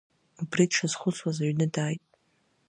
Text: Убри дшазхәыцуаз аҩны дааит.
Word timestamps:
Убри 0.41 0.65
дшазхәыцуаз 0.69 1.37
аҩны 1.43 1.65
дааит. 1.73 2.03